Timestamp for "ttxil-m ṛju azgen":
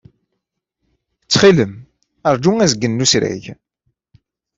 1.23-2.91